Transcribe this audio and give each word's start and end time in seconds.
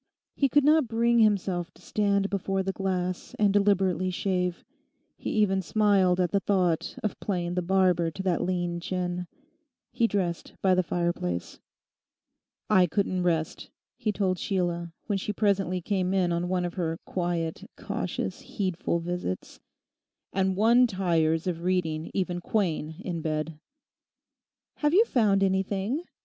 He 0.35 0.49
could 0.49 0.63
not 0.63 0.87
bring 0.87 1.19
himself 1.19 1.71
to 1.75 1.81
stand 1.83 2.31
before 2.31 2.63
the 2.63 2.71
glass 2.73 3.35
and 3.37 3.53
deliberately 3.53 4.09
shave. 4.09 4.65
He 5.15 5.29
even 5.29 5.61
smiled 5.61 6.19
at 6.19 6.31
the 6.31 6.39
thought 6.39 6.97
of 7.03 7.19
playing 7.19 7.53
the 7.53 7.61
barber 7.61 8.09
to 8.09 8.23
that 8.23 8.41
lean 8.41 8.79
chin. 8.79 9.27
He 9.91 10.07
dressed 10.07 10.53
by 10.59 10.73
the 10.73 10.81
fireplace. 10.81 11.59
'I 12.67 12.87
couldn't 12.87 13.21
rest,' 13.21 13.69
he 13.95 14.11
told 14.11 14.39
Sheila, 14.39 14.91
when 15.05 15.19
she 15.19 15.33
presently 15.33 15.81
came 15.81 16.15
in 16.15 16.31
on 16.31 16.49
one 16.49 16.65
of 16.65 16.73
her 16.73 16.97
quiet, 17.05 17.69
cautious, 17.77 18.39
heedful 18.41 18.97
visits; 19.01 19.59
'and 20.33 20.55
one 20.55 20.87
tires 20.87 21.45
of 21.45 21.61
reading 21.61 22.09
even 22.15 22.41
Quain 22.41 22.95
in 23.05 23.21
bed.' 23.21 23.59
'Have 24.77 24.95
you 24.95 25.05
found 25.05 25.43
anything? 25.43 26.01